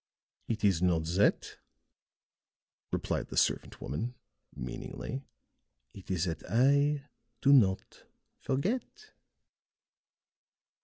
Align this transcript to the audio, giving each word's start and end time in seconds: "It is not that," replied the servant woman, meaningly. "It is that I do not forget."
"It 0.47 0.63
is 0.63 0.81
not 0.81 1.03
that," 1.03 1.59
replied 2.91 3.27
the 3.27 3.37
servant 3.37 3.79
woman, 3.79 4.15
meaningly. 4.55 5.21
"It 5.93 6.09
is 6.09 6.23
that 6.25 6.41
I 6.49 7.03
do 7.41 7.53
not 7.53 8.05
forget." 8.39 9.11